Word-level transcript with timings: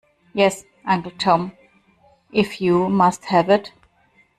Yes, 0.33 0.65
Uncle 0.83 1.11
Tom, 1.11 1.51
if 2.31 2.59
you 2.59 2.89
must 2.89 3.25
have 3.25 3.49
it. 3.51 3.71